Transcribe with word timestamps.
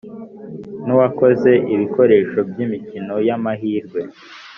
N 0.85 0.87
uwakoze 0.95 1.51
ibikoresho 1.73 2.39
by 2.49 2.57
imikino 2.65 3.15
y 3.27 3.31
amahirwe 3.37 3.99